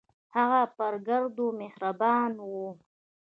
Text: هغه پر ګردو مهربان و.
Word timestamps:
هغه 0.35 0.61
پر 0.75 0.93
ګردو 1.07 1.47
مهربان 1.61 2.31
و. 2.39 2.51